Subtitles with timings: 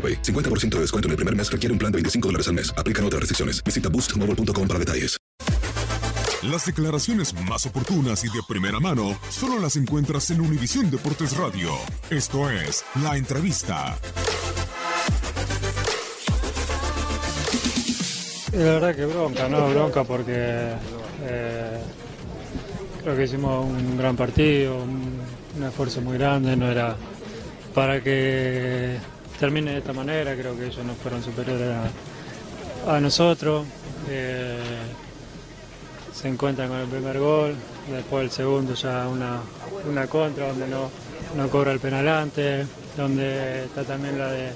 [0.00, 0.22] AroPay.
[0.22, 2.72] 50% de descuento en el primer mes requiere un plan de 25 dólares al mes.
[2.78, 3.62] Aplican otras restricciones.
[3.62, 5.20] Visita boostmobile.com para detalles.
[6.42, 11.70] Las declaraciones más oportunas y de primera mano solo las encuentras en Univisión Deportes Radio.
[12.08, 13.98] Esto es La Entrevista.
[18.54, 19.68] Y la verdad que bronca, ¿no?
[19.68, 20.72] Bronca porque
[21.24, 21.80] eh,
[23.02, 25.20] creo que hicimos un gran partido, un,
[25.58, 26.96] un esfuerzo muy grande, no era
[27.74, 28.96] para que
[29.40, 31.74] termine de esta manera, creo que ellos no fueron superiores
[32.86, 33.66] a, nosotros.
[34.10, 34.58] Eh,
[36.12, 37.54] se encuentran con el primer gol,
[37.90, 39.40] después el segundo ya una,
[39.90, 40.90] una contra donde no,
[41.36, 42.68] no cobra el penal antes,
[42.98, 44.50] donde está también la de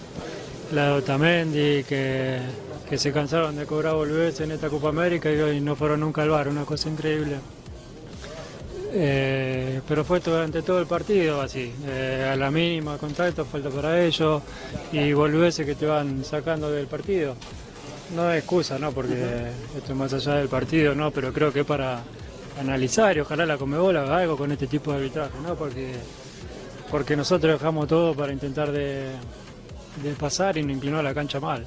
[0.72, 2.40] la de Otamendi, que,
[2.88, 6.22] que se cansaron de cobrar volverse en esta Copa América y hoy no fueron nunca
[6.22, 7.36] al bar, una cosa increíble.
[8.96, 14.00] Eh, pero fue durante todo el partido así, eh, a la mínima contacto, falta para
[14.00, 14.40] ellos
[14.92, 17.34] y volverse que te van sacando del partido.
[18.14, 18.92] No es excusa, ¿no?
[18.92, 21.10] Porque esto es más allá del partido, ¿no?
[21.10, 22.02] Pero creo que es para
[22.60, 25.56] analizar y ojalá la Comebol haga algo con este tipo de arbitraje, ¿no?
[25.56, 25.94] Porque,
[26.88, 29.06] porque nosotros dejamos todo para intentar de,
[30.04, 31.66] de pasar y no inclinó la cancha mal.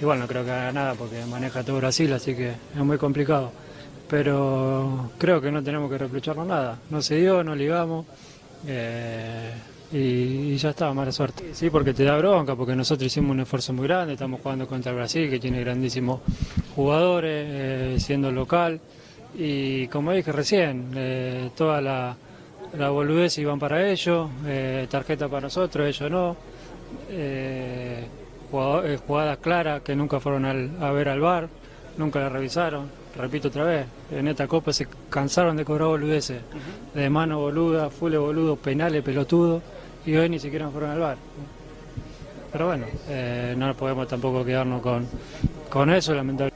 [0.00, 3.52] Igual no creo que haga nada porque maneja todo Brasil, así que es muy complicado
[4.08, 6.78] pero creo que no tenemos que reprocharnos nada.
[6.90, 8.06] No se dio, no ligamos
[8.66, 9.52] eh,
[9.92, 11.54] y, ya está, mala suerte.
[11.54, 14.92] Sí, porque te da bronca, porque nosotros hicimos un esfuerzo muy grande, estamos jugando contra
[14.92, 16.20] Brasil, que tiene grandísimos
[16.74, 18.80] jugadores, eh, siendo local,
[19.36, 22.16] y como dije recién, eh, toda la,
[22.76, 26.36] la boludez iban para ellos, eh, tarjeta para nosotros, ellos no.
[29.06, 31.48] jugadas claras que nunca fueron al, a ver al bar,
[31.96, 36.40] nunca la revisaron repito otra vez, en esta copa se cansaron de cobrar boludeces,
[36.94, 39.62] de mano boluda, fule boludo, penales, pelotudo,
[40.04, 41.16] y hoy ni siquiera fueron al bar.
[42.52, 45.06] Pero bueno, eh, no podemos tampoco quedarnos con,
[45.68, 46.55] con eso, lamentablemente.